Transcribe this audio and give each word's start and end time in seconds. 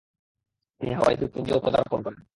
তিনি 0.81 0.91
হাওয়াই 0.93 1.15
দ্বীপপুঞ্জেও 1.17 1.63
পদার্পণ 1.65 1.99
করেন। 2.05 2.21